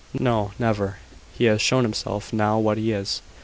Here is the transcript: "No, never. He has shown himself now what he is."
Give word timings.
"No, 0.19 0.51
never. 0.57 0.97
He 1.37 1.43
has 1.43 1.61
shown 1.61 1.83
himself 1.83 2.33
now 2.33 2.57
what 2.57 2.79
he 2.79 2.91
is." 2.91 3.21